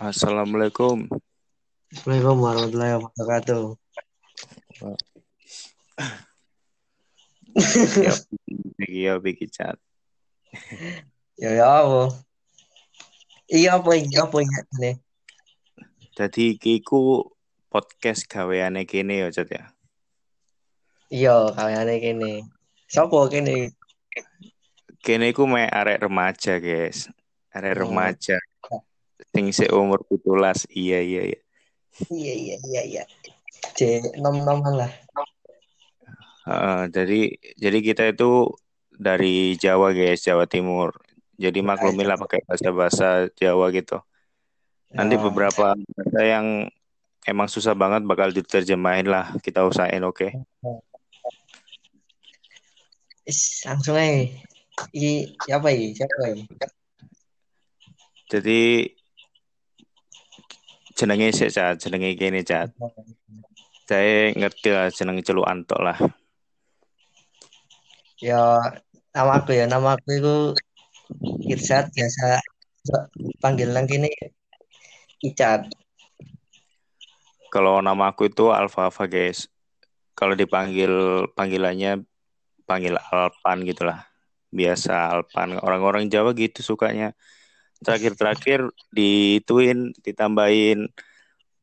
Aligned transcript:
Assalamualaikum. 0.00 1.12
Assalamualaikum 1.92 2.36
warahmatullahi 2.40 2.94
wabarakatuh. 2.96 3.64
Iya, 8.80 9.20
bikin 9.20 9.52
chat. 9.52 9.76
Ya 11.36 11.52
ya 11.52 11.84
apa? 11.84 12.16
Iya 13.44 13.76
apa? 13.76 13.92
Apa? 14.00 14.36
Nih. 14.80 14.96
Jadi 16.16 16.56
kiku 16.56 17.28
podcast 17.68 18.24
gaweane 18.24 18.88
kene 18.88 19.20
ya, 19.20 19.28
Chat 19.28 19.52
ya. 19.52 19.68
Iya, 21.12 21.52
kayaknya 21.52 21.94
gini. 22.00 22.32
Sopo 22.88 23.28
kene? 23.28 23.76
Kene 25.04 25.28
iku 25.28 25.44
mek 25.44 25.68
arek 25.68 26.00
remaja, 26.00 26.56
guys. 26.56 27.12
Arek 27.52 27.76
Oh. 27.76 27.78
remaja. 27.84 28.40
Sing 29.30 29.46
seumur 29.54 30.02
17. 30.10 30.66
Iya, 30.74 30.98
iya, 31.02 31.22
iya. 31.34 31.40
Iya 32.10 32.32
iya 32.34 32.56
iya 32.66 32.82
iya. 32.86 33.02
C 33.76 34.00
nom 34.18 34.42
noman 34.42 34.74
lah. 34.86 34.92
Heeh, 36.48 36.80
jadi 36.90 37.20
jadi 37.60 37.78
kita 37.84 38.02
itu 38.10 38.50
dari 38.90 39.54
Jawa, 39.60 39.92
guys, 39.94 40.24
Jawa 40.24 40.48
Timur. 40.48 40.96
Jadi 41.40 41.64
maklumilah 41.64 42.20
pakai 42.20 42.44
bahasa-bahasa 42.44 43.32
Jawa 43.38 43.72
gitu. 43.72 44.00
Nanti 44.92 45.14
Ya. 45.16 45.22
beberapa 45.22 45.72
bahasa 45.72 46.20
yang 46.20 46.68
emang 47.24 47.48
susah 47.48 47.72
banget 47.78 48.02
bakal 48.04 48.34
diterjemahin 48.34 49.08
lah. 49.08 49.32
Kita 49.40 49.64
usahain, 49.64 50.02
oke? 50.04 50.34
Is, 53.24 53.62
langsung 53.64 53.94
aja. 53.94 54.26
Iki 54.90 55.38
siapa 55.44 55.68
ini? 55.70 55.92
Siapa 55.92 56.24
ini? 56.32 56.44
Jadi 58.30 58.60
jenenge 61.00 61.32
sik 61.32 61.48
Cat, 61.48 61.80
jenenge 61.80 62.12
kene 62.12 62.44
Cat. 62.44 62.68
Saya 63.88 64.36
ngerti 64.36 64.68
lah 64.68 64.92
jeneng 64.92 65.24
celukan 65.24 65.64
tok 65.64 65.80
lah. 65.80 65.96
Ya 68.20 68.60
nama 69.16 69.40
aku 69.40 69.56
ya, 69.56 69.64
nama 69.64 69.96
aku 69.96 70.08
itu 70.12 70.36
Irsat 71.48 71.88
biasa 71.90 72.44
panggilan 73.40 73.88
gini 73.88 74.12
Icat. 75.24 75.72
Kalau 77.48 77.80
nama 77.80 78.12
aku 78.12 78.28
itu 78.28 78.52
Alfa 78.52 78.92
Alfa 78.92 79.08
guys. 79.08 79.48
Kalau 80.12 80.36
dipanggil 80.36 80.92
panggilannya 81.32 82.04
panggil 82.68 83.00
Alpan 83.00 83.64
gitulah. 83.64 84.04
Biasa 84.52 85.16
Alpan. 85.16 85.58
Orang-orang 85.58 86.12
Jawa 86.12 86.36
gitu 86.36 86.60
sukanya. 86.62 87.16
Terakhir-terakhir 87.80 88.68
dituin, 88.92 89.96
ditambahin 90.04 90.88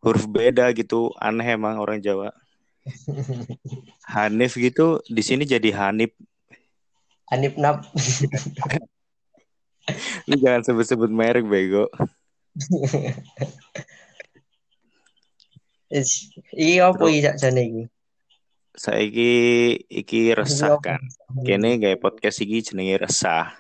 huruf 0.01 0.25
beda 0.25 0.73
gitu. 0.73 1.13
Aneh 1.21 1.57
emang 1.57 1.77
orang 1.77 2.01
Jawa. 2.01 2.33
Hanif 4.13 4.55
gitu 4.57 5.03
di 5.05 5.21
sini 5.21 5.43
jadi 5.43 5.69
Hanif. 5.75 6.15
Anip 7.27 7.59
Nap. 7.59 7.83
Lu 10.27 10.35
jangan 10.39 10.63
sebut-sebut 10.63 11.11
merek 11.11 11.47
bego. 11.47 11.87
Iki 15.91 16.83
apa 16.83 17.03
iki 17.07 17.21
sakjane 17.23 17.61
iki? 17.63 17.83
Saiki 18.77 19.33
iki 19.87 20.21
resah 20.35 20.75
kan. 20.83 20.99
Kene 21.47 21.79
gawe 21.79 21.95
podcast 21.97 22.43
iki 22.43 22.59
jenenge 22.61 23.07
resah. 23.07 23.55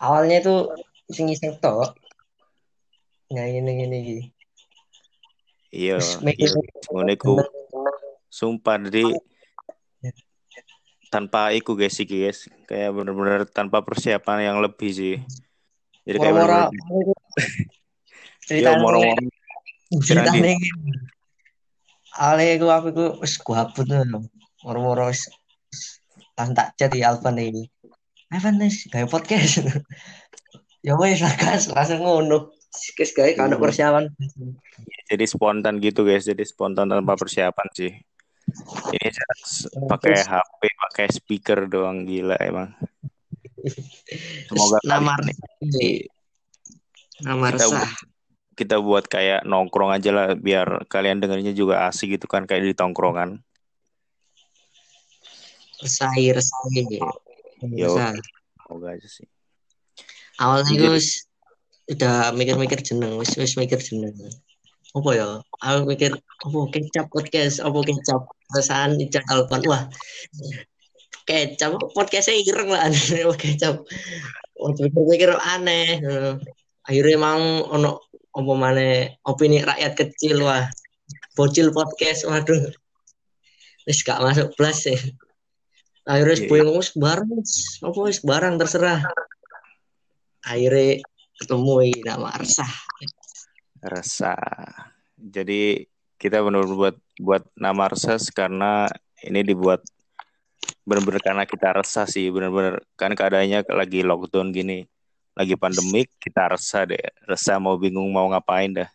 Awalnya 0.00 0.44
itu 0.44 0.56
sing 1.10 1.30
iseng 1.30 1.54
tok. 1.62 1.94
Nah 3.30 3.46
ini 3.46 3.86
ini 3.86 3.96
iki. 4.02 4.18
Iya, 5.74 5.98
iya. 5.98 6.48
Ngono 6.90 7.10
iku 7.10 7.34
sumpah 8.30 8.78
jadi 8.86 9.12
tanpa 11.10 11.54
iku 11.54 11.74
guys 11.74 11.98
iki 11.98 12.26
guys. 12.26 12.46
Kayak 12.66 12.94
bener-bener 12.94 13.46
tanpa 13.50 13.82
persiapan 13.82 14.50
yang 14.52 14.58
lebih 14.62 14.90
sih. 14.90 15.16
Jadi 16.06 16.16
kayak 16.22 16.34
ya 16.34 16.70
ceritanya 18.46 18.78
moro-moro 18.78 19.26
ceritanya 20.06 20.54
iki. 20.54 20.70
Awalnya 22.16 22.52
aku 22.56 22.66
aku 22.70 22.86
iku 22.94 23.04
wis 23.22 23.34
gabut. 23.42 23.86
Moro-moro 24.62 25.10
wis 25.10 25.26
tak 26.38 26.78
chat 26.78 26.90
di 26.94 27.02
Alvan 27.02 27.42
iki. 27.42 27.66
Alvan 28.30 28.62
wis 28.62 28.86
gawe 28.86 29.06
podcast. 29.10 29.66
ya 30.86 30.94
wis 30.94 31.18
lah 31.18 31.34
gas 31.34 31.66
langsung 31.66 31.98
ngono. 32.00 32.54
Wis 32.94 33.10
gawe 33.10 33.34
kan 33.34 33.50
Iya. 33.50 33.58
persiapan. 33.58 34.04
jadi 35.06 35.24
spontan 35.26 35.78
gitu 35.78 36.02
guys, 36.02 36.22
jadi 36.22 36.42
spontan 36.42 36.86
tanpa 36.86 37.18
persiapan 37.18 37.66
sih. 37.74 37.92
Ini 38.94 39.08
just 39.10 39.66
pakai 39.90 40.14
HP, 40.14 40.60
pakai 40.86 41.06
speaker 41.10 41.66
doang 41.66 42.06
gila 42.06 42.38
emang. 42.38 42.70
Semoga 44.46 44.78
nama 44.84 45.18
ini 45.58 46.06
nama 47.18 47.50
Kita 47.50 47.66
resah. 47.66 47.90
kita 48.54 48.76
buat 48.78 49.10
kayak 49.10 49.42
nongkrong 49.42 49.90
aja 49.90 50.14
lah 50.14 50.28
biar 50.32 50.86
kalian 50.86 51.18
dengernya 51.18 51.50
juga 51.50 51.90
asik 51.90 52.14
gitu 52.14 52.30
kan 52.30 52.46
kayak 52.46 52.62
di 52.62 52.74
tongkrongan. 52.76 53.42
Resah 55.82 56.12
resah 56.14 56.60
Yo. 57.74 57.98
Semoga 58.62 58.94
aja 58.94 59.08
sih. 59.08 59.26
Awalnya 60.36 60.92
wis 60.92 61.24
udah 61.86 62.34
mikir-mikir 62.34 62.82
jeneng, 62.82 63.16
wis 63.16 63.32
wis 63.38 63.56
mikir 63.56 63.80
jeneng. 63.80 64.12
Apa 64.96 65.10
ya? 65.12 65.28
Aku 65.60 65.88
mikir, 65.88 66.16
apa 66.16 66.58
kecap 66.72 67.06
podcast, 67.12 67.60
apa 67.60 67.78
kecap 67.84 68.26
pesan 68.52 68.96
Icat 68.96 69.24
Alpan. 69.28 69.60
Wah, 69.68 69.84
kecap 71.28 71.76
podcastnya 71.92 72.40
ireng 72.40 72.72
lah, 72.72 72.88
kecap. 73.42 73.84
Pikir-pikir 74.56 75.36
aneh. 75.36 76.00
Eh, 76.00 76.34
Akhirnya 76.86 77.18
emang 77.18 77.66
ono 77.66 78.06
apa 78.30 78.52
mana 78.54 79.10
opini 79.26 79.58
rakyat 79.58 79.98
kecil 79.98 80.46
wah 80.46 80.70
bocil 81.34 81.74
podcast 81.74 82.28
waduh 82.30 82.70
wis 83.88 84.06
gak 84.06 84.22
masuk 84.22 84.54
plus 84.54 84.86
ya 84.86 84.98
akhirnya 86.06 86.36
wis 86.36 86.42
Iya, 86.46 86.50
bingung 86.52 86.78
wis 86.78 86.90
barang 86.94 87.26
apa 87.82 87.98
wis 88.06 88.20
barang 88.22 88.54
terserah 88.60 89.00
akhirnya 90.46 91.02
ketemu 91.36 91.74
nama 92.06 92.30
resah 92.38 92.72
Resah. 93.86 94.40
Jadi 95.14 95.84
kita 96.16 96.40
benar-benar 96.40 96.74
buat 96.74 96.96
buat 97.20 97.42
nama 97.54 97.92
resah 97.92 98.16
karena 98.32 98.88
ini 99.20 99.44
dibuat 99.44 99.84
benar-benar 100.88 101.20
karena 101.22 101.44
kita 101.44 101.76
resah 101.76 102.08
sih 102.08 102.32
benar-benar 102.32 102.82
kan 102.96 103.12
keadaannya 103.12 103.68
lagi 103.68 104.00
lockdown 104.00 104.48
gini 104.50 104.88
lagi 105.36 105.54
pandemik 105.54 106.08
kita 106.18 106.56
resah 106.56 106.88
deh. 106.88 106.98
Resah 107.28 107.60
mau 107.60 107.76
bingung 107.76 108.08
mau 108.10 108.26
ngapain 108.32 108.72
dah. 108.72 108.90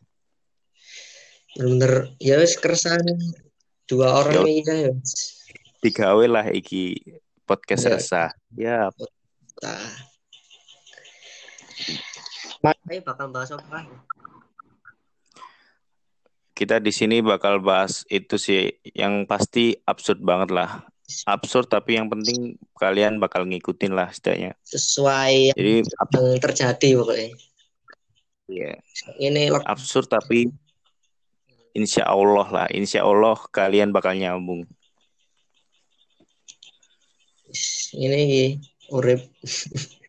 Bener-bener 1.56 2.18
ya 2.18 2.42
wis 2.42 2.58
keresahan. 2.58 3.06
Dua 3.86 4.24
orang 4.24 4.34
Ya, 4.34 4.42
ini 4.48 4.64
ya 4.66 4.92
digawe 5.82 6.26
lah 6.26 6.46
iki 6.54 6.96
podcast 7.46 7.86
Ya. 7.86 7.92
resah. 7.96 8.30
Ya 8.58 8.80
Nah. 9.62 10.11
Bakal 13.06 13.28
bahas 13.34 13.52
apa? 13.52 13.86
kita 16.62 16.78
di 16.78 16.94
sini 16.94 17.26
bakal 17.26 17.58
bahas 17.58 18.06
itu 18.06 18.38
sih 18.38 18.70
yang 18.94 19.26
pasti 19.26 19.74
absurd 19.82 20.22
banget 20.22 20.54
lah. 20.54 20.86
Absurd 21.26 21.66
tapi 21.66 21.98
yang 21.98 22.06
penting 22.06 22.54
kalian 22.78 23.18
bakal 23.18 23.50
ngikutin 23.50 23.98
lah 23.98 24.14
setidaknya. 24.14 24.54
Sesuai 24.70 25.58
jadi 25.58 25.82
yang 25.82 26.38
terjadi 26.38 26.90
pokoknya. 27.02 27.30
ya, 28.46 28.74
Ini 29.18 29.50
absurd 29.66 30.06
tapi 30.06 30.54
insya 31.74 32.06
Allah 32.06 32.48
lah. 32.54 32.68
Insya 32.70 33.10
Allah 33.10 33.42
kalian 33.50 33.90
bakal 33.90 34.14
nyambung. 34.14 34.70
Ini 37.98 38.62
urip 38.94 39.26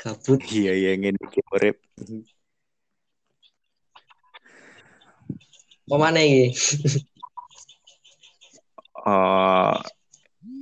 gabut 0.00 0.40
iya 0.48 0.72
iya 0.72 0.90
ingin 0.96 1.12
bikin 1.20 1.44
urip. 1.52 1.76
Pemana 5.84 6.24
ini? 6.24 6.56
Eh, 9.00 9.74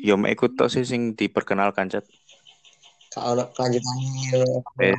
yo 0.02 0.14
mek 0.19 0.35
ikut 0.35 0.58
tok 0.58 0.70
sih 0.70 0.82
sing 0.82 1.14
diperkenalkan 1.14 1.87
cat 1.87 2.02
Kalau 3.14 3.46
kelanjutannya. 3.55 4.43
Eh, 4.82 4.99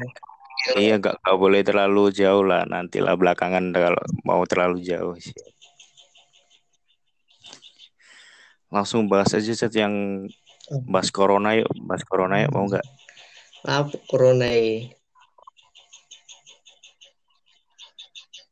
iya 0.79 0.95
gak, 0.99 1.19
gak 1.23 1.37
boleh 1.39 1.63
terlalu 1.63 2.11
jauh 2.11 2.43
lah. 2.43 2.63
Nantilah 2.67 3.15
belakangan 3.15 3.71
kalau 3.75 4.03
mau 4.27 4.43
terlalu 4.47 4.83
jauh 4.83 5.15
sih. 5.19 5.35
Langsung 8.71 9.07
bahas 9.11 9.35
aja 9.35 9.51
cat 9.55 9.73
yang 9.75 10.27
bahas 10.87 11.11
corona 11.11 11.55
yuk. 11.59 11.69
Bahas 11.83 12.03
corona 12.07 12.43
yuk 12.43 12.51
mau 12.51 12.67
nggak 12.67 12.85
apa 13.67 13.95
corona 14.07 14.47
ini? 14.51 14.99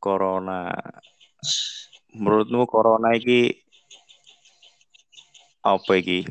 corona. 0.08 0.72
Menurutmu 2.16 2.64
corona 2.64 3.12
iki 3.12 3.60
apa 5.68 5.92
iki? 6.00 6.24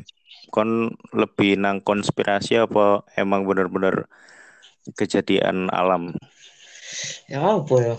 Kon 0.49 0.95
lebih 1.13 1.59
nang 1.61 1.85
konspirasi 1.85 2.57
apa 2.57 3.05
emang 3.13 3.45
bener-bener 3.45 4.09
kejadian 4.97 5.69
alam? 5.69 6.15
Ya 7.29 7.43
apa 7.43 7.75
ya? 7.77 7.95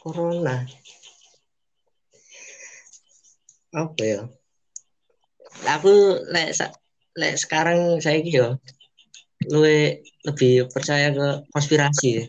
Corona. 0.00 0.64
Apa 3.76 4.02
ya? 4.02 4.22
Aku 5.76 5.92
lek 6.32 6.56
lek 7.16 7.34
sekarang 7.36 8.00
saya 8.00 8.20
gitu 8.24 8.56
luwe 9.50 10.02
lebih 10.26 10.66
percaya 10.70 11.14
ke 11.14 11.26
konspirasi. 11.54 12.26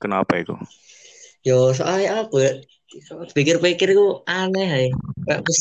Kenapa 0.00 0.40
itu? 0.40 0.54
Yo 1.44 1.72
soalnya 1.76 2.24
apa 2.24 2.36
ya? 2.40 2.52
Pikir-pikir 3.36 3.92
itu 3.92 4.24
aneh 4.24 4.68
ya. 4.68 4.78
Kayak 5.28 5.40
wis 5.44 5.60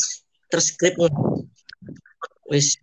terskrip 0.52 0.96
wis 2.48 2.78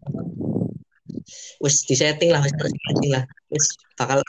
wis 1.60 1.76
disetting 1.86 2.32
lah, 2.32 2.42
wis 2.44 2.52
setting 2.56 3.10
lah. 3.12 3.24
Wis 3.52 3.66
bakal 3.96 4.20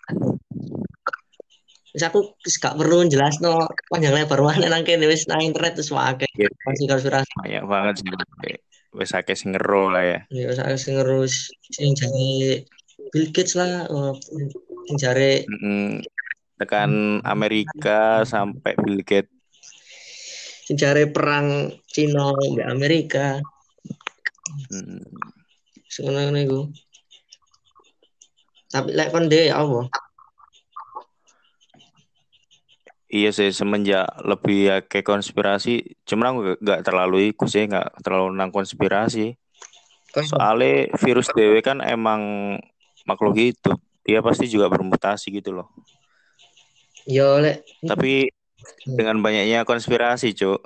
Wis 1.92 2.08
aku 2.08 2.24
wis 2.48 2.56
gak 2.56 2.80
perlu 2.80 3.04
jelas 3.12 3.44
no 3.44 3.68
panjang 3.92 4.16
lebar 4.16 4.40
mana 4.40 4.72
nang 4.72 4.88
kene 4.88 5.12
wis 5.12 5.28
nang 5.28 5.44
internet 5.44 5.76
terus 5.76 5.92
wae 5.92 6.24
Iya, 6.40 6.48
konspirasi. 6.64 7.36
Banyak 7.44 7.64
banget 7.68 7.94
sih. 8.00 8.56
Wes 9.02 9.18
akeh 9.18 9.34
sing 9.34 9.58
ngero 9.58 9.90
lah 9.90 10.06
ya. 10.06 10.20
Ya 10.30 10.54
wis 10.54 10.62
akeh 10.62 10.78
sing 10.78 10.94
ngerus 11.02 11.50
sing 11.74 11.98
jare 11.98 12.70
Bill 13.10 13.28
Gates 13.34 13.58
lah, 13.58 13.90
sing 14.86 14.96
jare. 15.02 15.42
Tekan 16.62 17.18
Amerika 17.26 18.22
sampai 18.22 18.78
Bill 18.78 19.02
Gates. 19.02 19.34
sing 20.70 20.78
jare 20.78 21.10
perang 21.10 21.74
Cina 21.90 22.32
mbek 22.32 22.70
Amerika. 22.70 23.28
Mm. 24.70 25.04
Sing 25.90 26.08
ngono 26.08 26.38
iku. 26.38 26.62
Tapi 28.72 28.96
lek 28.96 29.12
kon 29.12 29.28
dhewe 29.28 29.52
ya 29.52 29.60
apa? 29.60 29.90
Iya 33.12 33.30
sih 33.36 33.52
semenjak 33.52 34.08
lebih 34.24 34.88
ke 34.88 35.04
konspirasi, 35.04 35.84
cuma 36.08 36.32
aku 36.32 36.40
gak, 36.56 36.60
gak 36.64 36.82
terlalu 36.88 37.18
ikut 37.36 37.50
sih, 37.52 37.68
gak 37.68 38.00
terlalu 38.00 38.32
nang 38.40 38.56
konspirasi. 38.56 39.36
Kon 40.16 40.24
Soalnya 40.24 40.96
virus 41.04 41.28
dewe 41.36 41.60
kan 41.60 41.84
emang 41.84 42.22
makhluk 43.04 43.36
hidup, 43.36 43.80
dia 44.08 44.24
pasti 44.24 44.48
juga 44.48 44.72
bermutasi 44.72 45.28
gitu 45.28 45.52
loh. 45.60 45.68
yo 47.16 47.42
lek 47.44 47.66
Tapi 47.84 48.32
dengan 48.88 49.20
banyaknya 49.20 49.68
konspirasi, 49.68 50.32
Cuk, 50.38 50.60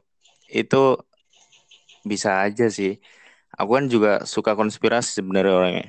itu 0.51 0.83
bisa 2.05 2.45
aja 2.45 2.69
sih. 2.69 3.01
Aku 3.57 3.71
kan 3.77 3.85
juga 3.89 4.11
suka 4.27 4.51
konspirasi 4.53 5.09
sebenarnya 5.17 5.53
orangnya. 5.55 5.87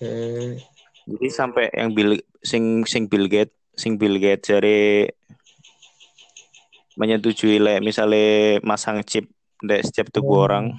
hmm, 0.00 0.50
Jadi 1.10 1.28
sampai 1.34 1.66
yang 1.74 1.90
Bill 1.96 2.10
sing 2.42 2.86
sing 2.86 3.10
Bill 3.10 3.26
Gates, 3.26 3.54
sing 3.74 3.98
Bill 3.98 4.16
Gates 4.22 4.46
dari 4.46 5.10
menyetujui 6.96 7.56
le 7.56 7.80
misalnya 7.80 8.60
masang 8.60 9.00
chip 9.06 9.28
dek 9.62 9.84
setiap 9.86 10.10
tubuh 10.10 10.42
Oh. 10.42 10.44
orang, 10.50 10.76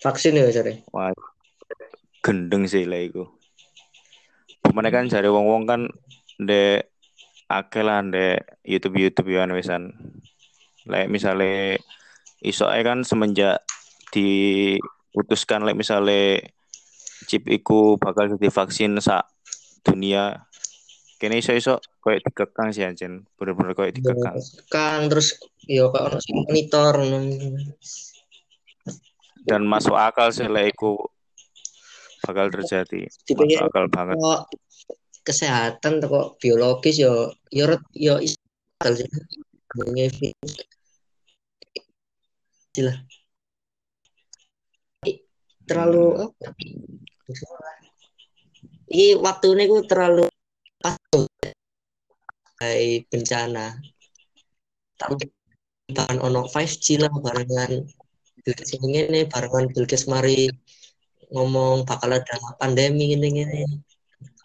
vaksin 0.00 0.34
ya 0.34 0.48
jare. 0.50 0.82
wah 0.90 1.12
gendeng 2.24 2.64
sih 2.66 2.88
lah 2.88 3.00
iku. 3.00 3.28
Pemane 4.60 4.88
kan 4.92 5.08
cari 5.08 5.28
wong-wong 5.28 5.64
kan 5.68 5.80
dek 6.40 6.90
akeh 7.48 7.82
lah 7.84 8.00
dek 8.04 8.62
YouTube 8.64 9.00
YouTube 9.00 9.32
ya 9.32 9.48
wisan. 9.48 9.92
Lek 10.88 11.12
misalnya 11.12 11.76
iso 12.40 12.68
ae 12.68 12.80
kan 12.80 13.04
semenjak 13.04 13.60
diputuskan 14.10 15.64
lek 15.64 15.76
misalnya 15.76 16.40
chip 17.28 17.44
iku 17.46 18.00
bakal 18.00 18.32
jadi 18.32 18.48
vaksin 18.48 18.96
sak 18.98 19.28
dunia 19.84 20.49
kene 21.20 21.36
iso-iso 21.36 21.76
koyo 22.00 22.16
dikekang 22.24 22.72
sih 22.72 22.88
anjen. 22.88 23.28
Bener-bener 23.36 23.76
koyo 23.76 23.92
dikekang 23.92 24.40
Kan 24.72 25.12
terus 25.12 25.36
yo 25.68 25.92
kok 25.92 26.08
ono 26.08 26.18
sing 26.24 26.36
monitor 26.48 26.96
dan 29.44 29.62
masuk 29.64 29.96
akal 29.96 30.32
sih 30.32 30.48
lek 30.48 30.76
iku 30.76 30.96
bakal 32.24 32.46
terjadi. 32.48 33.08
Dipikir 33.26 33.60
masuk 33.60 33.68
akal 33.68 33.84
banget. 33.92 34.16
kesehatan 35.20 36.00
kok 36.00 36.40
biologis 36.40 36.96
yo 36.96 37.28
yo 37.52 37.68
yo 37.92 38.16
akal 38.80 38.92
sih. 38.96 39.08
I- 45.04 45.20
Terlalu? 45.66 46.30
Ini 48.90 49.18
waktu 49.22 49.46
ini 49.54 49.70
gue 49.70 49.82
terlalu 49.86 50.29
kayak 52.60 53.08
bencana. 53.08 53.80
Tapi 55.00 55.24
bahan 55.96 56.20
ono 56.22 56.46
5G 56.46 57.00
lah 57.02 57.10
barengan 57.10 57.82
Bill 58.40 58.54
Gates 58.56 58.72
ini 58.78 59.26
barengan 59.26 59.68
Bill 59.72 59.88
Gates 59.88 60.06
mari 60.06 60.48
ngomong 61.30 61.86
bakal 61.86 62.14
ada 62.14 62.36
pandemi 62.58 63.14
gini 63.14 63.28
gini 63.30 63.62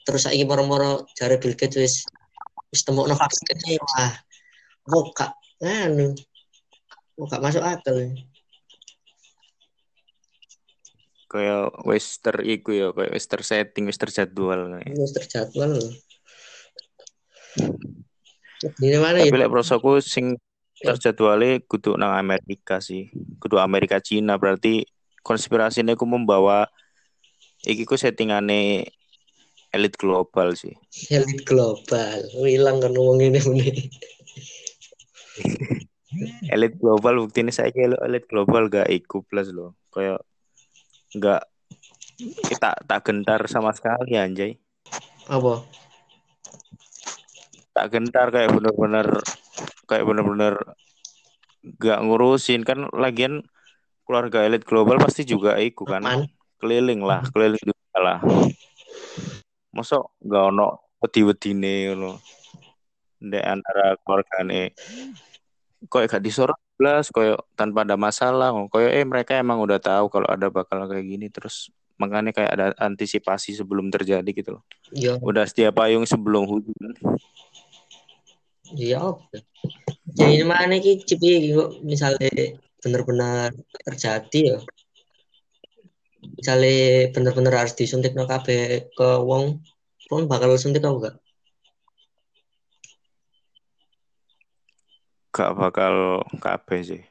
terus 0.06 0.30
saya 0.30 0.38
moro-moro 0.46 1.10
cari 1.18 1.38
Bill 1.42 1.58
Gates 1.58 1.78
wis 1.78 1.96
wis 2.70 2.82
temuk 2.86 3.10
vaksin 3.10 3.58
ini 3.66 3.78
wah 3.82 4.14
gak 5.14 5.32
nganu 5.62 6.14
gak 7.26 7.42
masuk 7.42 7.64
akal. 7.64 7.96
Koyo 11.26 11.74
wis 11.90 12.22
ter 12.22 12.38
iku 12.46 12.70
ya 12.76 12.88
koyo 12.94 13.10
wis 13.16 13.26
tersetting 13.26 13.90
wis 13.90 13.98
terjadwal 13.98 14.78
wis 14.84 15.14
terjadwal 15.16 15.74
di 18.62 18.96
mana 18.96 19.19
ya? 19.19 19.28
tapi 19.28 19.38
lek 19.42 19.52
prosoku 19.52 20.00
sing 20.00 20.40
terjadwalnya 20.80 21.63
kudu 21.66 21.96
nang 21.96 22.16
Amerika 22.16 22.84
sih. 22.84 23.12
Kudu 23.40 23.60
Amerika 23.60 24.00
Cina 24.04 24.36
berarti 24.36 24.84
konspirasinya 25.24 25.96
ku 25.96 26.06
membawa 26.06 26.68
iki 27.63 27.88
ku 27.88 27.96
settingane 27.96 28.92
elit 29.72 29.96
global 30.00 30.56
sih. 30.56 30.75
Elit 31.12 31.44
global. 31.48 32.24
Hilang 32.44 32.80
kan 32.84 32.92
ngomong 32.96 33.24
ini. 33.24 33.40
Ini 33.40 33.68
elit 36.56 36.80
global 36.80 37.28
bukti 37.28 37.44
ini 37.44 37.52
saya 37.52 37.71
kira 37.76 38.00
elit 38.07 38.24
global 38.31 38.71
gak 38.71 38.88
iku 38.88 39.19
plus 39.28 39.52
loh 39.52 39.76
kayak 39.92 40.24
gak 41.19 41.44
kita 42.47 42.71
tak 42.88 43.00
gentar 43.04 43.44
sama 43.52 43.76
sekali 43.76 44.16
anjay. 44.16 44.56
Apa 45.28 45.59
tak 47.76 47.92
gentar 47.92 48.32
kayak 48.32 48.56
bener-bener 48.56 49.20
kayak 49.84 50.08
bener-bener 50.08 50.56
gak 51.76 52.00
ngurusin. 52.00 52.64
Kan 52.64 52.88
lagian 52.96 53.44
keluarga 54.08 54.48
elit 54.48 54.64
global 54.64 54.96
pasti 55.04 55.28
juga 55.28 55.60
iku 55.60 55.84
kan. 55.84 56.24
Keliling 56.56 57.04
lah 57.04 57.28
keliling 57.36 57.60
juga 57.60 58.00
lah. 58.00 58.20
Mosok 59.76 60.16
gak 60.24 60.44
ono 60.56 60.96
wedi-wedine 61.04 61.92
ngono. 61.92 62.16
Ndek 63.20 63.44
antara 63.44 64.00
keluargane. 64.00 64.72
Koyo 65.92 66.08
gak 66.08 66.24
disorot 66.24 66.58
belas 66.80 67.12
koyo 67.12 67.44
tanpa 67.60 67.84
ada 67.84 68.00
masalah. 68.00 68.56
Koyo 68.72 68.88
eh 68.88 69.04
mereka 69.04 69.36
emang 69.36 69.60
udah 69.60 69.84
tahu 69.84 70.08
kalau 70.08 70.32
ada 70.32 70.48
bakal 70.48 70.88
kayak 70.88 71.04
gini. 71.04 71.28
Terus 71.28 71.76
makanya 72.00 72.32
kayak 72.32 72.52
ada 72.56 72.66
antisipasi 72.80 73.56
sebelum 73.56 73.92
terjadi 73.92 74.28
gitu 74.32 74.60
loh. 74.60 74.64
Ya 74.96 75.20
udah 75.20 75.44
setia 75.44 75.76
payung 75.76 76.08
sebelum 76.08 76.48
hujan 76.48 76.96
ya 78.74 78.98
apa 79.14 79.38
ya 80.18 80.26
ini 80.34 80.45
mana 80.48 80.81
ki? 80.81 81.06
Cipi 81.06 81.54
misalnya 81.86 82.57
bener-bener 82.81 83.54
terjadi 83.86 84.40
ya? 84.56 84.60
Misalnya 86.26 87.14
bener-bener 87.14 87.54
harus 87.54 87.78
disuntik 87.78 88.18
no 88.18 88.26
kabeh 88.26 88.90
ke 88.90 89.10
wong 89.22 89.62
wong 90.10 90.22
bakal 90.26 90.54
suntik 90.57 90.81
apa 90.81 90.98
enggak? 90.98 91.16
Gak 95.36 95.52
bakal 95.60 96.24
kabeh 96.42 96.80
sih. 96.81 97.02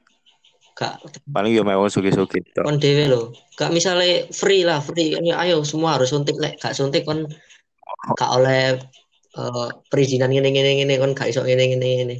Gak. 0.74 0.98
Paling 1.30 1.54
yo 1.54 1.62
mau 1.62 1.86
sugi-sugi 1.86 2.42
kon 2.58 2.82
dewe 2.82 3.06
lo 3.06 3.30
gak 3.54 3.70
misalnya 3.70 4.26
free 4.34 4.66
lah 4.66 4.82
free. 4.82 5.14
Ya 5.22 5.38
ayo 5.44 5.62
semua 5.62 5.94
harus 5.94 6.10
suntik 6.10 6.34
lek 6.40 6.58
gak 6.58 6.74
suntik 6.74 7.06
kon 7.06 7.30
gak 8.18 8.30
oleh 8.34 8.80
eh, 9.40 9.68
perizinan 9.90 10.30
gini 10.30 10.48
gini 10.54 10.70
gini 10.82 10.94
kon 11.00 11.14
gak 11.16 11.30
iso 11.30 11.42
gini 11.42 11.64
gini 11.72 11.88
gini 12.00 12.16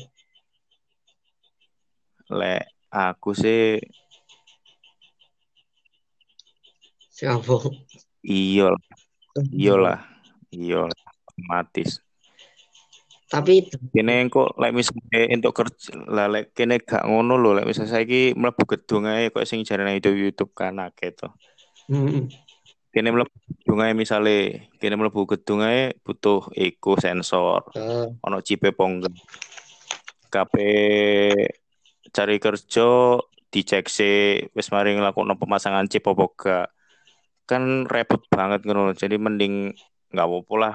lek 2.34 2.64
aku 2.90 3.36
sih 3.36 3.78
siapa 7.14 7.56
iya 8.26 8.74
iya 9.54 9.74
lah 9.78 9.98
iya 10.54 10.86
otomatis. 11.34 11.98
Tapi 13.24 13.66
kene 13.90 14.30
kok 14.30 14.54
lek 14.62 14.70
misalnya 14.70 15.26
untuk 15.34 15.52
kerja 15.58 15.90
lah 16.06 16.30
lek 16.30 16.54
kene 16.54 16.78
gak 16.78 17.02
ngono 17.02 17.34
lho 17.34 17.58
lek 17.58 17.66
misalnya 17.66 17.98
saiki 17.98 18.30
mlebu 18.38 18.62
gedung 18.62 19.10
ae 19.10 19.34
kok 19.34 19.42
sing 19.42 19.66
jarene 19.66 19.98
YouTube 19.98 20.22
YouTube 20.22 20.52
kan 20.54 20.78
akeh 20.78 21.10
to. 21.10 21.26
Mm, 21.90 22.30
kene 22.94 23.10
mlebu 23.10 23.34
gedung 23.50 23.82
ae 23.82 23.90
misale 23.90 24.70
kene 24.78 24.94
mlebu 24.94 25.26
gedung 25.26 25.66
ae 25.66 25.98
butuh 26.06 26.46
eco 26.54 26.94
sensor. 26.94 27.66
Eh, 27.74 28.06
ono 28.22 28.38
cipe 28.38 28.70
pongga 28.70 29.10
kape 30.30 30.70
cari 32.14 32.36
kerja 32.38 33.18
dicek 33.50 33.90
sih 33.90 34.46
wis 34.54 34.70
mari 34.70 34.94
nglakokno 34.94 35.34
pemasangan 35.34 35.90
chip 35.90 36.06
apa 36.06 36.26
kan 37.44 37.84
repot 37.90 38.22
banget 38.30 38.62
ngono 38.62 38.94
jadi 38.94 39.18
mending 39.18 39.74
nggak 40.14 40.26
apa-apa 40.30 40.54
lah. 40.62 40.74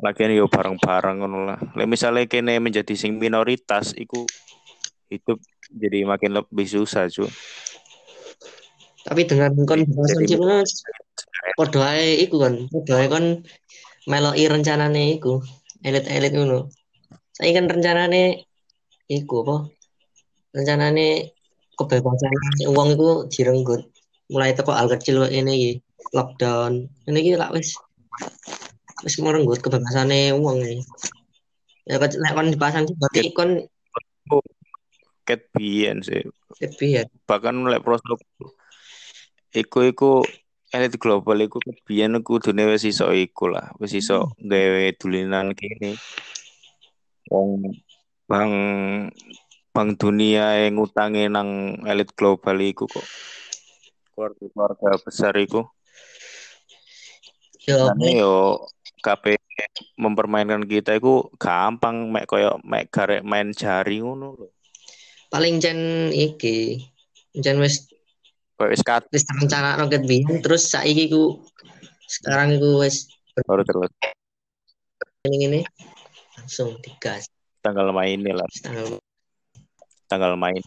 Lagian 0.00 0.32
yo 0.32 0.48
bareng-bareng 0.48 1.20
ngono 1.20 1.38
lah. 1.44 1.58
Lek 1.76 1.90
misale 1.90 2.24
kene 2.24 2.56
menjadi 2.56 2.96
sing 2.96 3.20
minoritas 3.20 3.92
iku 3.92 4.24
hidup 5.12 5.36
jadi 5.68 6.08
makin 6.08 6.40
lebih 6.40 6.66
susah 6.66 7.06
cuy 7.12 7.28
tapi 9.04 9.28
dengan 9.28 9.52
kon 9.68 9.84
bahasan 9.84 10.24
Jadi- 10.24 10.28
chip 10.32 10.38
ngono, 10.40 10.64
padha 11.60 11.80
ae 11.92 12.24
iku 12.24 12.36
kan, 12.40 12.54
padha 12.72 12.94
ae 13.04 13.06
kon 13.12 13.26
meloki 14.08 14.44
rencanane 14.48 15.02
iku, 15.20 15.44
elit-elit 15.84 16.32
ngono. 16.32 16.72
Saya 17.36 17.50
kan 17.56 17.68
rencanane 17.68 18.48
iku 19.12 19.44
apa? 19.44 19.56
Rencanane 20.56 21.36
kebebasan 21.76 22.32
uang 22.72 22.88
iku 22.96 23.08
direnggut. 23.28 23.82
Mulai 24.32 24.56
teko 24.56 24.72
hal 24.72 24.88
kecil 24.88 25.28
ini 25.28 25.52
iki, 25.52 25.72
lockdown. 26.16 26.88
Ini 27.04 27.18
iki 27.20 27.30
lak 27.36 27.52
wis 27.52 27.76
wis 29.04 29.20
merenggut 29.20 29.60
kebebasane 29.60 30.32
uang 30.32 30.64
iki. 30.64 30.80
Ya 31.84 32.00
kan 32.00 32.08
lek 32.08 32.32
kon 32.32 32.48
dipasang 32.48 32.84
berarti 32.96 33.28
kon 33.36 33.50
ket 35.24 35.48
biyen 35.52 36.04
sih 36.04 36.20
ya. 36.80 37.04
bahkan 37.24 37.56
lek 37.64 37.80
prosok 37.80 38.20
iku 39.54 39.78
iku 39.86 40.12
elit 40.74 40.98
global 40.98 41.38
iku 41.38 41.62
biyen 41.86 42.18
kudune 42.26 42.66
wis 42.66 42.82
iso 42.82 43.14
iku 43.14 43.46
lah. 43.46 43.70
Wis 43.78 43.94
iso 43.94 44.34
gawe 44.42 44.84
dulinan 44.98 45.54
kene. 45.54 45.94
Wong 47.30 47.78
bang 48.26 48.52
bang 49.70 49.88
dunia 49.94 50.66
yang 50.66 50.82
ngutangi 50.82 51.30
nang 51.30 51.78
elit 51.86 52.10
global 52.18 52.58
iku 52.58 52.90
kok. 52.90 53.06
Keluarga-keluarga 54.14 54.90
besar 55.02 55.34
iku. 55.38 55.62
Yo, 57.64 57.88
Karena 57.88 58.08
yo 58.12 58.34
KP 59.00 59.40
mempermainkan 59.96 60.66
kita 60.66 60.98
iku 60.98 61.32
gampang 61.38 62.10
mek 62.10 62.28
koyo 62.28 62.60
mek 62.66 62.90
garek 62.90 63.22
main 63.22 63.54
jari 63.54 64.02
ngono 64.02 64.36
lho. 64.36 64.46
Paling 65.32 65.62
jen 65.62 66.10
iki 66.12 66.82
jen 67.34 67.58
wis 67.62 67.93
koyo 68.54 68.70
wis 68.70 68.82
kat 68.86 69.02
wis 69.10 69.26
rencana 69.26 69.78
roket 69.80 70.02
biyen 70.06 70.38
terus 70.44 70.70
saiki 70.70 71.10
ku 71.10 71.42
sekarang 72.06 72.54
iku 72.54 72.82
wis 72.82 73.10
baru 73.42 73.66
terus. 73.66 73.90
Ini 75.26 75.50
ini. 75.50 75.60
Langsung 76.38 76.78
digas. 76.78 77.26
Tanggal 77.64 77.90
main 77.90 78.20
lah. 78.22 78.46
Wis 78.46 78.62
tanggal 78.62 78.86
tanggal 80.06 80.32
main. 80.38 80.62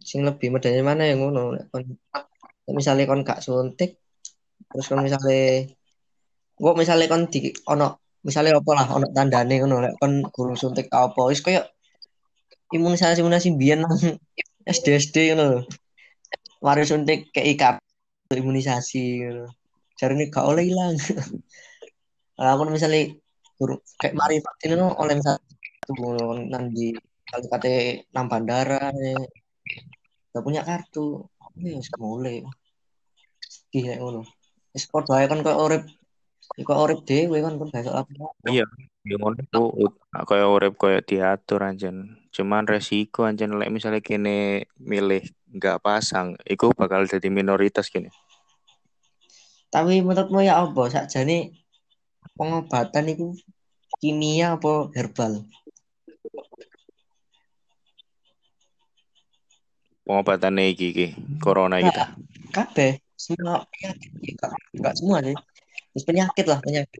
Sing 0.00 0.24
lebih 0.24 0.48
medane 0.54 0.80
mana 0.80 1.04
yang 1.04 1.20
ngono? 1.20 1.52
Lek 1.54 1.68
kon 1.68 1.84
misalnya 2.70 3.10
kon 3.10 3.26
gak 3.26 3.42
suntik 3.42 3.98
terus 4.70 4.86
kon 4.86 5.02
misalnya 5.02 5.66
kok 6.54 6.78
misalnya 6.78 7.10
kon 7.10 7.26
di 7.26 7.50
ono 7.66 7.98
misalnya 8.22 8.62
apa 8.62 8.70
lah 8.78 8.86
ono 8.94 9.06
tandane 9.10 9.54
ngono 9.58 9.76
lek 9.82 9.94
kon 9.98 10.22
guru 10.30 10.54
suntik 10.54 10.86
apa 10.94 11.20
wis 11.26 11.42
koyo 11.42 11.66
imunisasi 12.70 13.20
imunisasi 13.20 13.50
biyen 13.58 13.82
nang 13.82 13.94
SD 14.66 14.86
SD 15.02 15.16
ngono 15.34 15.44
lho. 15.50 15.60
Mari 16.62 16.82
suntik 16.86 17.32
kayak 17.34 17.48
ikap 17.54 17.74
imunisasi 18.30 19.26
ngono. 19.26 19.46
Jarine 19.98 20.30
gak 20.30 20.46
oleh 20.46 20.64
ilang. 20.70 20.96
Lah 22.40 22.56
aku 22.56 22.70
misalnya 22.70 23.12
kayak 24.00 24.16
mari 24.16 24.40
vaksin 24.40 24.72
itu 24.72 24.86
oleh 24.86 25.16
satu 25.20 25.92
ngono 25.98 26.46
nang 26.48 26.72
di 26.72 26.94
kali 27.28 27.46
kate 27.50 27.74
nang 28.14 28.30
bandara 28.30 28.94
ya. 28.94 29.18
Gak 30.30 30.44
punya 30.46 30.62
kartu. 30.62 31.26
Ini 31.58 31.82
wis 31.82 31.90
mulai. 31.98 32.40
Gila 33.74 33.94
ngono. 33.98 34.22
Wis 34.70 34.86
ae 34.86 35.26
kan 35.26 35.42
koyo 35.42 35.58
urip 35.66 35.84
koyo 36.62 36.78
urip 36.86 37.00
dhewe 37.08 37.42
kan 37.42 37.58
kon 37.58 37.70
gak 37.74 37.90
apa. 37.90 38.10
iya 38.46 38.64
yo 39.08 39.16
ngono 39.18 39.42
ku 39.50 39.88
koyo 40.28 40.46
urip 40.54 40.74
koyo 40.78 40.98
diatur 41.02 41.60
anjen 41.66 42.19
cuman 42.30 42.64
resiko 42.66 43.26
anjen 43.26 43.58
lek 43.58 43.74
misalnya 43.74 43.98
kene 43.98 44.70
milih 44.78 45.26
nggak 45.50 45.82
pasang 45.82 46.38
iku 46.46 46.70
bakal 46.74 47.02
jadi 47.06 47.26
minoritas 47.26 47.90
kene 47.90 48.10
Tapi 49.70 50.02
menurutmu 50.02 50.42
ya 50.42 50.66
apa 50.66 50.90
sakjane 50.90 51.54
pengobatan 52.34 53.06
itu 53.06 53.38
kimia 54.02 54.58
apa 54.58 54.90
herbal? 54.98 55.46
pengobatan 60.10 60.58
iki 60.58 60.86
iki 60.90 61.06
corona 61.38 61.78
Nah, 61.78 61.86
kita 61.86 62.04
kabeh 62.50 62.98
semua 63.14 63.62
penyakit 63.70 64.10
ya, 64.26 64.50
enggak, 64.74 64.94
semua 64.98 65.18
sih. 65.22 65.36
Penyakit 66.02 66.46
lah 66.50 66.58
penyakit. 66.58 66.98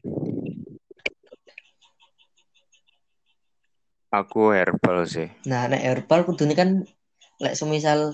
Aku 4.11 4.51
herbal 4.51 5.07
sih 5.07 5.31
Nah, 5.47 5.71
nek 5.71 5.81
herbal 5.81 6.27
kudune 6.27 6.53
kan 6.53 6.83
lek 7.41 7.57
semisal 7.57 8.13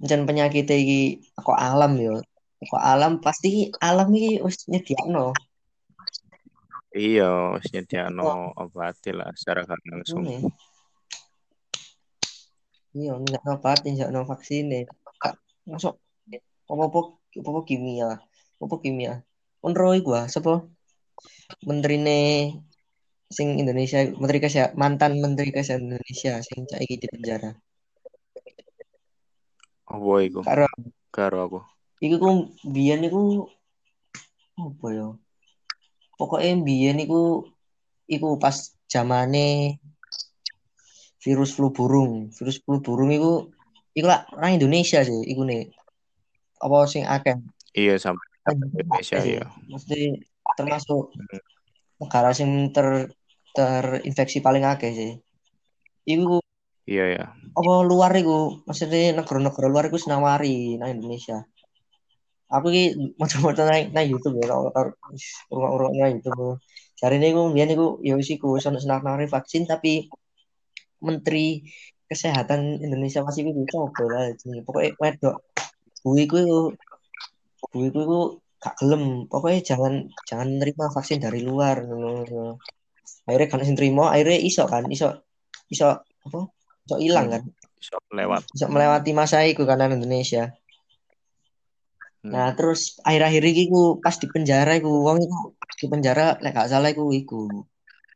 jan 0.00 0.24
penyakit 0.24 0.66
iki 0.70 1.20
kok 1.36 1.58
alam 1.58 1.98
yo. 1.98 2.22
Kok 2.62 2.78
alam 2.82 3.18
pasti 3.18 3.74
alam 3.82 4.08
iki 4.14 4.40
wis 4.40 4.64
nyediakno. 4.70 5.34
iya 6.92 7.56
wis 7.56 7.66
nyediakno 7.72 8.52
obat 8.56 9.00
lah 9.10 9.30
secara 9.34 9.66
gak 9.66 9.80
langsung 9.90 10.22
Ngene. 10.22 10.52
Iya, 12.92 13.16
enggak 13.16 13.40
obat, 13.48 13.80
enggak 13.88 14.12
no 14.12 14.28
vaksin 14.28 14.68
Kak, 15.16 15.40
masuk 15.64 15.96
apa-apa 16.68 17.16
apa 17.40 17.60
kimia. 17.64 18.20
Apa 18.60 18.74
kimia. 18.84 19.24
Iku 19.64 20.10
ah, 20.12 20.28
sapa? 20.28 20.68
Menterine 21.64 22.52
sing 23.32 23.58
Indonesia, 23.58 24.04
Menteri 24.20 24.38
Kesehatan, 24.44 24.76
mantan 24.76 25.18
Menteri 25.18 25.50
Kesehatan 25.50 25.88
Indonesia 25.88 26.38
sing 26.44 26.68
saiki 26.68 27.00
di 27.00 27.08
penjara. 27.08 27.52
apa 29.92 30.12
iku 30.24 30.40
Karo 30.40 30.64
karo 31.12 31.38
aku 31.44 31.60
iku 32.00 32.16
ku 32.16 32.30
biyen 32.64 33.04
iku 33.04 33.44
apa 34.56 34.86
ya? 34.88 35.08
Pokoknya 36.16 36.64
biyen 36.64 37.02
iku 37.04 37.44
iku 38.08 38.40
pas 38.40 38.72
zamane 38.88 39.76
virus 41.20 41.52
flu 41.52 41.68
burung. 41.76 42.32
Virus 42.32 42.56
flu 42.64 42.80
burung 42.80 43.12
iku 43.12 43.52
iku 43.92 44.06
lah 44.08 44.24
orang 44.32 44.56
Indonesia 44.56 45.04
sih 45.04 45.20
iku 45.28 45.44
nih. 45.44 45.68
Apa 46.62 46.88
sing 46.88 47.04
akeh 47.04 47.36
iya 47.76 47.96
sampai 47.96 48.24
Indonesia 48.52 49.16
ya 49.20 49.44
Mesti 49.68 50.20
termasuk 50.56 51.12
negara 51.96 52.30
sing 52.36 52.70
ter 52.74 53.08
terinfeksi 53.56 54.38
paling 54.40 54.64
akeh 54.64 54.92
sih. 54.92 55.12
Iku 56.08 56.42
iya 56.88 57.04
ya 57.14 57.24
apa 57.52 57.72
luar 57.84 58.12
iku 58.16 58.64
maksudnya 58.66 59.12
negara-negara 59.22 59.68
luar 59.68 59.84
iku 59.92 59.98
senawari 60.00 60.80
nang 60.80 60.98
Indonesia. 60.98 61.44
Aku 62.52 62.68
iki 62.68 63.16
macam-macam 63.16 63.64
nang 63.64 63.82
nang 63.96 64.06
YouTube 64.08 64.36
ya, 64.40 64.52
urung-urung 65.52 65.92
nang 65.96 66.12
YouTube. 66.20 66.60
Jare 67.00 67.16
ini 67.16 67.32
biyen 67.32 67.70
iku 67.76 67.86
ya 68.04 68.14
wis 68.16 68.28
iku 68.32 68.56
ono 68.60 68.78
senawari 68.80 69.26
vaksin 69.28 69.64
tapi 69.68 70.08
Menteri 71.02 71.66
Kesehatan 72.12 72.84
Indonesia 72.84 73.24
masih 73.24 73.48
iku 73.48 73.64
coba 73.72 74.04
lah 74.12 74.24
jenenge. 74.36 74.62
Pokoknya 74.68 74.92
wedok. 75.00 75.36
Buiku 76.04 76.36
iku 76.44 76.60
buiku 77.72 77.98
iku 78.04 78.20
gak 78.60 78.74
gelem. 78.80 79.04
Pokoknya 79.32 79.60
jangan 79.64 79.92
jangan 80.28 80.46
menerima 80.52 80.84
vaksin 80.92 81.18
dari 81.24 81.40
luar. 81.40 81.80
Akhirnya 83.26 83.48
kan 83.50 83.62
sing 83.62 83.78
terima, 83.78 84.10
akhirnya 84.10 84.38
iso 84.42 84.64
kan, 84.66 84.86
iso 84.90 85.22
iso 85.70 86.02
apa? 86.02 86.40
Iso 86.86 86.96
hilang 86.98 87.28
kan. 87.30 87.42
bisa 87.82 87.98
lewat 88.14 88.46
Iso 88.54 88.70
melewati 88.70 89.10
masa 89.10 89.42
iku 89.42 89.66
kan 89.66 89.82
nang 89.82 89.98
Indonesia. 89.98 90.54
Hmm. 92.22 92.30
Nah, 92.30 92.48
terus 92.54 93.02
akhir-akhir 93.02 93.42
iki 93.42 93.62
ku 93.66 93.98
pas 93.98 94.14
di 94.14 94.30
penjara 94.30 94.78
iku 94.78 95.02
wong 95.02 95.18
iku 95.26 95.38
di 95.82 95.86
penjara 95.90 96.38
lek 96.38 96.54
gak 96.54 96.70
salah 96.70 96.94
iku 96.94 97.10
iku 97.10 97.66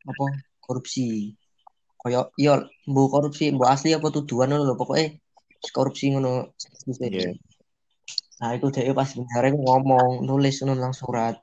apa 0.07 0.25
korupsi. 0.63 1.35
Koyo 1.99 2.31
yo 2.39 2.63
mbu 2.87 3.01
korupsi, 3.11 3.51
mbu 3.51 3.67
asli 3.67 3.91
apa 3.91 4.07
tuduhan 4.07 4.55
lho, 4.55 4.79
pokoknya 4.79 5.19
korupsi 5.75 6.15
ngono. 6.15 6.55
Iya. 7.03 7.35
Nah, 8.37 8.53
itu 8.53 8.69
dia 8.69 8.93
pas 8.93 9.09
sebenarnya 9.09 9.57
ngomong 9.57 10.23
nulis 10.23 10.61
nang 10.63 10.93
surat. 10.93 11.35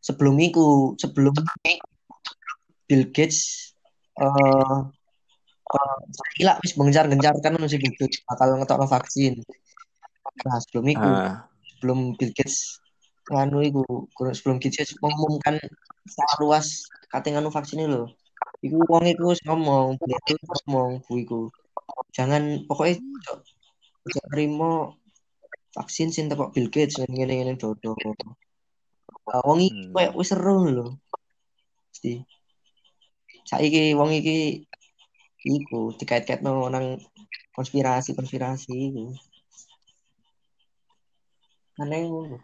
Sebelum 0.00 0.34
itu, 0.40 0.96
sebelum 0.96 1.36
Bill 2.90 3.06
Gates 3.14 3.70
eh 4.18 4.26
uh, 5.70 6.58
wis 6.58 6.74
gencar-gencarkan 6.74 7.54
kan 7.54 7.62
masih 7.62 7.78
gitu 7.78 8.10
bakal 8.26 8.58
ngetokno 8.58 8.90
vaksin. 8.90 9.38
Nah, 10.42 10.58
sebelum 10.58 10.86
itu, 10.90 11.06
uh. 11.06 11.38
sebelum 11.70 12.18
Bill 12.18 12.34
Gates 12.34 12.82
nganu 13.30 13.62
iku 13.62 13.82
sebelum 14.34 14.58
Gates 14.58 14.98
mengumumkan 14.98 15.62
secara 16.02 16.34
luas 16.42 16.90
kate 17.06 17.30
nganu 17.30 17.54
vaksin 17.54 17.86
ini 17.86 17.94
loh. 17.94 18.10
Iku 18.58 18.82
wong 18.90 19.06
iku 19.06 19.30
ngomong, 19.46 19.94
itu 20.02 20.34
ngomong 20.50 21.06
bu 21.06 21.12
iku. 21.22 21.40
Jangan 22.10 22.66
pokoknya 22.66 22.98
jangan 24.10 24.28
terima 24.34 24.70
vaksin 25.78 26.10
sing 26.10 26.26
teko 26.26 26.50
Bill 26.50 26.66
Gates 26.66 26.98
ngene 26.98 27.38
ngene 27.38 27.54
dodo. 27.54 27.94
Nah, 29.30 29.40
wong 29.46 29.62
iki 29.62 29.70
hmm. 29.70 29.94
koyo 29.94 30.10
wis 30.18 30.28
seru 30.34 30.56
lho. 30.66 30.86
Mesti. 31.94 32.39
Saiki 33.50 33.98
wong 33.98 34.14
iki 34.14 34.62
iku 35.42 35.90
dikait-kaitno 35.98 36.70
nang 36.70 37.02
konspirasi-konspirasi 37.58 38.70
iku. 38.70 39.10
Aneh 41.82 42.06
ngono. 42.06 42.38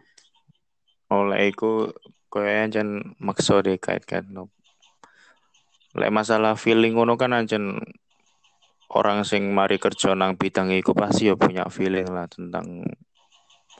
Oleh 1.07 1.47
iku 1.47 1.95
koyo 2.27 2.51
jan 2.67 3.15
maksa 3.23 3.63
dikait-kaitno 3.63 4.51
Lek 5.97 6.11
masalah 6.11 6.59
feeling 6.59 6.93
ngono 6.93 7.15
kan 7.15 7.33
ancen 7.33 7.79
orang 8.93 9.25
sing 9.25 9.49
mari 9.49 9.81
kerja 9.81 10.13
nang 10.13 10.37
bidang 10.37 10.69
iku 10.69 10.93
pasti 10.93 11.31
ya 11.31 11.33
punya 11.33 11.65
feeling 11.73 12.05
lah 12.11 12.29
tentang 12.29 12.85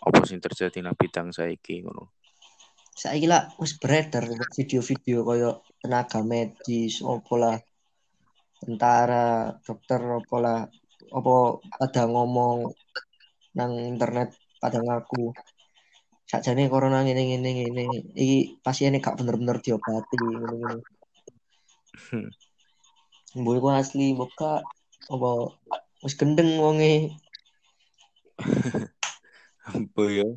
apa 0.01 0.19
sing 0.25 0.39
terjadi 0.41 0.81
nang 0.81 0.95
bidang 0.97 1.29
saiki 1.29 1.85
ngono. 1.85 2.16
Saiki 3.01 3.27
lah 3.29 3.43
wis 3.61 3.73
beredar 3.81 4.25
video-video 4.57 5.17
koyo 5.27 5.49
tenaga 5.81 6.19
medis 6.31 6.93
opo 7.13 7.33
lah 7.43 7.57
tentara, 8.61 9.53
dokter 9.65 10.01
opo 10.19 10.35
lah 10.45 10.59
opo 11.17 11.61
ada 11.83 12.03
ngomong 12.13 12.57
nang 13.57 13.71
internet 13.91 14.29
pada 14.61 14.79
ngaku 14.81 15.29
sakjane 16.29 16.63
corona 16.73 16.99
ngene 17.05 17.23
ngene 17.29 17.49
ngene 17.57 17.83
iki 18.21 18.37
pasiennya 18.65 18.99
gak 19.05 19.17
bener-bener 19.17 19.57
diobati 19.63 20.15
ngene 20.17 20.53
ngene 20.57 20.81
Hmm. 21.97 22.29
Mbok 23.39 23.57
iku 23.57 23.67
asli 23.73 24.13
buka 24.13 24.61
apa 25.13 25.29
wis 26.05 26.13
gendeng 26.19 26.61
wonge. 26.61 26.93
Apa 29.67 30.03
ya? 30.17 30.29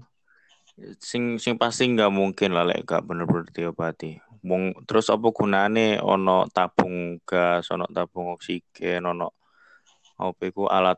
Sing 0.96 1.36
sing 1.36 1.60
pasti 1.60 1.92
nggak 1.92 2.08
mungkin 2.08 2.56
lah 2.56 2.64
lek 2.64 2.88
gak 2.88 3.04
bener-bener 3.04 3.48
diobati. 3.52 4.16
Mung 4.40 4.72
terus 4.88 5.12
apa 5.12 5.28
gunane 5.28 6.00
ono 6.00 6.48
tabung 6.48 7.20
gas, 7.28 7.68
ono 7.68 7.84
tabung 7.92 8.32
oksigen, 8.32 9.04
ono 9.04 9.28
apa 10.16 10.40
iku 10.48 10.64
alat 10.64 10.96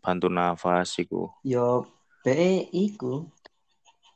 bantu 0.00 0.32
nafas 0.32 0.96
iku. 0.96 1.28
Yo 1.44 1.84
be 2.24 2.64
iku 2.72 3.28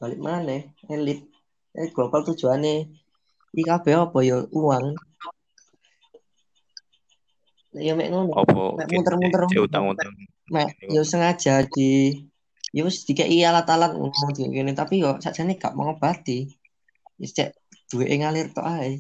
balik 0.01 0.21
mana? 0.21 0.65
Elit. 0.89 1.29
Eh 1.77 1.93
global 1.93 2.25
tujuannya 2.25 2.89
IKB 3.53 3.85
apa 3.93 4.19
ya 4.25 4.41
uang. 4.49 4.97
Ya 7.77 7.93
mek 7.93 8.09
ngono. 8.09 8.33
Mek 8.81 8.89
muter-muter. 8.89 9.61
utang-utang 9.61 10.09
mek 10.53 10.77
yo 10.93 11.01
sengaja 11.05 11.65
di 11.65 12.21
yo 12.75 12.91
wis 12.91 13.07
dikai 13.07 13.39
alat-alat 13.47 13.95
ngomong 13.95 14.35
gini 14.35 14.75
tapi 14.75 14.99
yo 14.99 15.15
sakjane 15.23 15.55
gak 15.55 15.79
mau 15.79 15.95
ngobati 15.95 16.51
wis 17.23 17.31
cek 17.31 17.55
duwe 17.87 18.11
ngalir 18.11 18.51
tok 18.51 18.67
ae. 18.67 18.99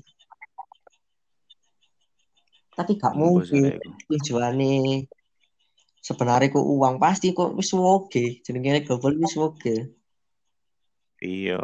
Tapi 2.78 2.92
gak 3.02 3.18
mungkin 3.18 3.74
tujuane 4.06 5.10
sebenarnya 6.04 6.52
kok 6.52 6.62
uang 6.62 7.02
pasti 7.02 7.34
kok 7.34 7.56
wis 7.58 7.74
oke 7.74 8.44
jenenge 8.46 8.86
global 8.86 9.16
wis 9.18 9.34
oke 9.40 9.74
iya. 11.24 11.58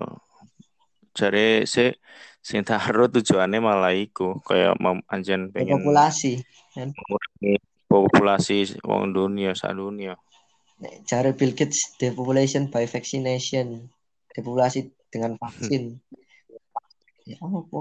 Jare 1.11 1.67
se 1.69 2.01
sing 2.41 2.65
taruh 2.65 3.11
tujuannya 3.13 3.61
malah 3.61 3.93
iku 3.93 4.41
kayak 4.41 4.81
anjen 5.13 5.53
pengen 5.53 5.77
populasi 5.85 6.41
mengurangi 6.73 7.53
populasi 7.85 8.59
wong 8.81 9.13
dunia 9.13 9.53
sak 9.53 9.77
dunia 9.77 10.17
cara 11.05 11.31
Bill 11.37 11.53
Gates 11.53 11.97
depopulation 12.01 12.73
by 12.73 12.89
vaccination. 12.89 13.89
Depopulasi 14.33 14.89
dengan 15.13 15.37
vaksin. 15.37 15.99
Ya 17.29 17.37
apa? 17.41 17.81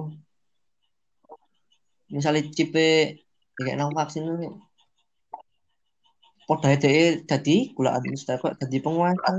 Misalnya 2.09 2.49
cipe 2.51 3.21
kayak 3.55 3.75
nang 3.77 3.93
vaksin 3.93 4.25
podo 6.49 6.65
itu 6.65 7.21
jadi 7.29 7.55
gula 7.77 7.93
administrasi 7.93 8.41
kok 8.41 8.57
jadi 8.57 8.77
penguasa? 8.81 9.29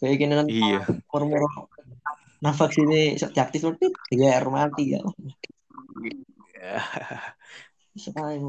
Kayak 0.00 0.16
gini 0.16 0.32
nanti 0.32 0.56
iya. 0.56 0.86
formula 1.12 1.44
nah 2.40 2.56
vaksin 2.56 2.88
ini 2.88 3.20
diaktif 3.20 3.60
nanti 3.68 3.92
tiga 4.08 4.40
mati 4.48 4.96
ya 4.96 5.00
Sekali 8.00 8.40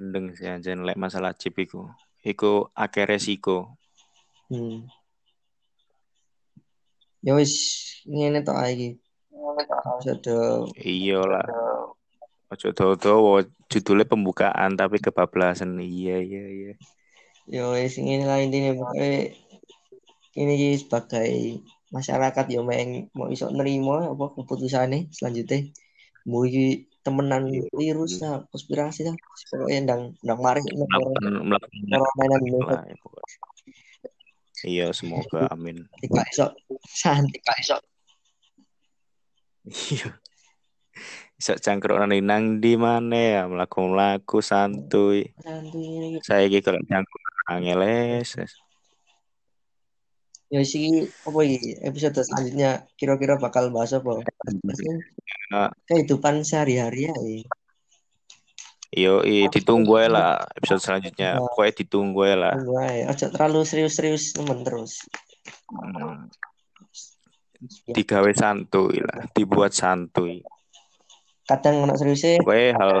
Gendeng 0.00 0.32
sih 0.32 0.48
aja 0.48 0.72
lek 0.72 0.96
masalah 0.96 1.36
chip 1.36 1.60
iku. 1.60 1.92
Iku 2.24 2.72
akeh 2.72 3.04
resiko. 3.04 3.76
Hmm. 4.48 4.88
Ya 7.20 7.36
wis 7.36 7.52
ngene 8.08 8.40
tok 8.40 8.64
iki. 8.64 8.96
Iya 10.80 11.20
lah. 11.20 11.44
Ojo 12.48 12.96
dawa 12.96 13.44
judulnya 13.68 14.08
pembukaan 14.08 14.72
tapi 14.72 15.04
kebablasan. 15.04 15.76
Iya 15.76 16.16
iya 16.24 16.44
iya. 16.48 16.72
Ya 17.44 17.68
wis 17.76 18.00
ngene 18.00 18.24
lah 18.24 18.40
intine 18.40 18.72
pokoke 18.72 19.36
ini 20.40 20.80
sebagai 20.80 21.60
masyarakat 21.92 22.44
ya 22.48 22.64
mau 23.12 23.28
iso 23.28 23.52
nerima 23.52 24.08
apa 24.08 24.32
keputusannya 24.32 25.12
selanjutnya 25.12 25.68
mau 26.24 26.46
temenan 27.00 27.48
iya, 27.48 27.64
virus 27.72 28.20
lah 28.20 28.44
konspirasi 28.52 29.08
lah 29.08 29.16
pokoknya 29.48 29.80
ndang 29.88 30.02
ndang 30.20 30.38
mari 30.40 30.60
corona 30.60 31.16
iya 34.68 34.92
semoga 34.92 35.48
amin. 35.48 35.88
Tidak 36.04 36.26
iso 36.36 36.46
santai 36.84 37.32
tidak 37.40 37.56
iso 37.64 37.76
iya. 39.96 40.08
Iso 41.40 41.56
cangkruk 41.56 41.96
nang 42.04 42.60
di 42.60 42.76
mana 42.76 43.16
ya? 43.16 43.42
Melakukan 43.48 43.96
laku 43.96 44.44
santuy. 44.44 45.32
Santuy 45.40 46.20
saya 46.20 46.44
gitu 46.52 46.68
kalau 46.68 46.84
cangkruk 46.84 47.22
angeles 47.48 48.36
ya 50.50 50.66
sih 50.66 51.06
apa 51.06 51.40
ini 51.46 51.78
episode 51.86 52.26
selanjutnya 52.26 52.82
kira-kira 52.98 53.38
bakal 53.38 53.70
bahas 53.70 53.94
apa 53.94 54.26
kehidupan 55.86 56.42
sehari-hari 56.42 57.06
ya 57.06 57.14
Yo, 58.90 59.22
i, 59.22 59.46
ditunggu 59.46 60.02
ya 60.02 60.10
lah 60.10 60.30
episode 60.58 60.82
selanjutnya. 60.82 61.38
Nah. 61.38 61.46
Pokoknya 61.46 61.74
ditunggu 61.78 62.26
ya 62.26 62.34
lah. 62.34 62.54
Ojo 63.14 63.26
terlalu 63.30 63.62
serius-serius 63.62 64.34
temen 64.34 64.66
terus. 64.66 65.06
Hmm. 65.70 66.26
Digawe 67.94 68.34
santuy 68.34 68.98
lah, 68.98 69.30
dibuat 69.30 69.78
santuy. 69.78 70.42
Kadang 71.46 71.86
anak 71.86 72.02
seriusnya. 72.02 72.42
Pokoknya 72.42 72.68
hal. 72.82 72.92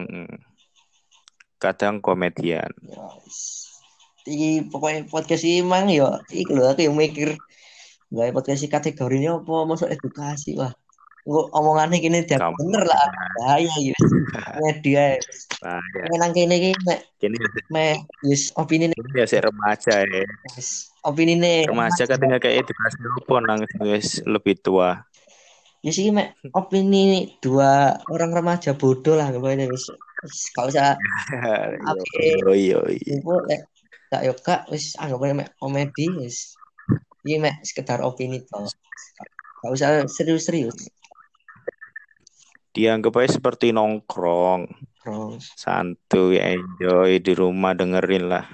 Hmm. 0.00 0.32
Kadang 1.60 2.00
komedian. 2.00 2.72
Yes 2.88 3.75
iki 4.26 4.66
pokoknya 4.66 5.06
podcast 5.06 5.46
ini 5.46 5.62
emang 5.62 5.86
ya 5.86 6.18
iki 6.28 6.50
lho 6.50 6.66
aku 6.66 6.82
yang 6.82 6.98
mikir 6.98 7.38
gak 8.10 8.34
podcast 8.34 8.66
kategorinya 8.66 9.38
apa 9.42 9.54
masuk 9.66 9.88
edukasi 9.90 10.58
wah. 10.58 10.74
Gue 11.26 11.42
omongannya 11.50 11.98
gini 11.98 12.22
dia 12.22 12.38
bener 12.38 12.86
lah 12.86 13.02
bahaya 13.42 13.74
gitu 13.82 13.98
media 14.62 15.18
nang 16.22 16.30
kene 16.30 16.54
iki 16.54 16.70
mek 16.86 17.02
kene 17.18 17.34
mek 17.66 18.06
yes 18.22 18.54
opini 18.54 18.86
ini 18.86 18.94
ya 19.10 19.26
sih 19.26 19.42
remaja 19.42 20.06
ya. 20.06 20.22
Opini 21.02 21.34
nih 21.34 21.66
remaja 21.66 22.06
kan 22.06 22.22
tinggal 22.22 22.38
kayak 22.38 22.62
edukasi 22.62 22.98
apa 23.02 23.34
nang 23.42 23.58
wis 23.82 24.22
lebih 24.22 24.54
tua. 24.62 25.02
Ya 25.82 25.90
sih 25.90 26.14
mek 26.14 26.38
opini 26.54 27.34
dua 27.42 27.98
orang 28.06 28.30
remaja 28.30 28.78
bodoh 28.78 29.18
lah 29.18 29.34
pokoknya 29.34 29.66
wis. 29.66 29.90
Kalau 30.54 30.70
saya 30.70 30.94
iya 32.54 32.78
iya 32.86 33.18
tak 34.16 34.24
yo 34.24 34.32
kak 34.32 34.64
wis 34.72 34.96
anggap 34.96 35.20
aja 35.28 35.34
mek 35.44 35.52
komedi 35.60 36.08
wis 36.16 36.56
ini 37.28 37.36
mek 37.36 37.60
sekedar 37.60 38.00
opini 38.00 38.40
toh 38.48 38.64
gak 39.60 39.72
usah 39.76 40.08
serius-serius 40.08 40.88
dianggap 42.72 43.12
aja 43.20 43.36
seperti 43.36 43.76
nongkrong 43.76 44.72
santuy 45.52 46.40
enjoy 46.40 47.20
di 47.20 47.32
rumah 47.36 47.76
dengerin 47.76 48.32
lah 48.32 48.48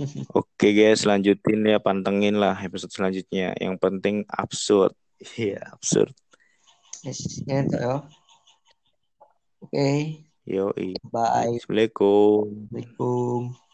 Oke 0.32 0.72
guys, 0.72 1.04
lanjutin 1.04 1.60
ya, 1.60 1.76
pantengin 1.76 2.40
lah 2.40 2.56
episode 2.56 2.88
selanjutnya. 2.88 3.52
Yang 3.60 3.76
penting 3.84 4.16
absurd. 4.32 4.96
Iya, 5.36 5.60
absurd. 5.76 6.16
Yes, 7.04 7.44
ya, 7.44 7.68
ya. 7.68 8.08
Oke, 9.60 10.24
Yo, 10.48 10.72
bye. 11.12 11.52
Assalamualaikum. 11.52 12.72
Assalamualaikum. 12.72 13.69